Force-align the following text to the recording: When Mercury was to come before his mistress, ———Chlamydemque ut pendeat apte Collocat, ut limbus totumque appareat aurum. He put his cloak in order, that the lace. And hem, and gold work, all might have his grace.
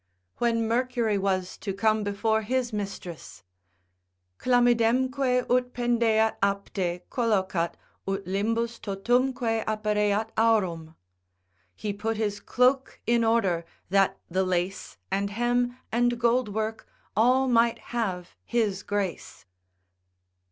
When 0.37 0.67
Mercury 0.67 1.19
was 1.19 1.57
to 1.59 1.73
come 1.75 2.03
before 2.03 2.41
his 2.41 2.73
mistress, 2.73 3.43
———Chlamydemque 4.39 5.45
ut 5.47 5.73
pendeat 5.75 6.39
apte 6.41 7.01
Collocat, 7.11 7.75
ut 8.07 8.25
limbus 8.25 8.79
totumque 8.81 9.63
appareat 9.67 10.29
aurum. 10.39 10.95
He 11.75 11.93
put 11.93 12.17
his 12.17 12.39
cloak 12.39 12.99
in 13.05 13.23
order, 13.23 13.63
that 13.91 14.17
the 14.27 14.43
lace. 14.43 14.97
And 15.11 15.29
hem, 15.29 15.77
and 15.91 16.19
gold 16.19 16.49
work, 16.49 16.87
all 17.15 17.47
might 17.47 17.77
have 17.93 18.29
his 18.43 18.81
grace. 18.81 19.45